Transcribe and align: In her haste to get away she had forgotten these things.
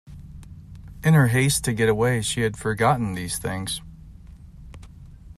In 1.03 1.13
her 1.13 1.27
haste 1.27 1.63
to 1.65 1.73
get 1.73 1.87
away 1.87 2.23
she 2.23 2.41
had 2.41 2.57
forgotten 2.57 3.13
these 3.13 3.37
things. 3.37 3.81